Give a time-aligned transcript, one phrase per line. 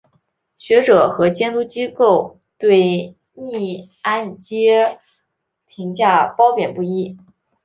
[0.57, 4.99] 学者和监管机构对逆按揭
[5.67, 7.19] 评价褒贬不一。